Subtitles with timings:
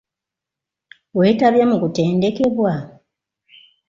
[1.17, 2.73] Weetabye mu kutendekebwa?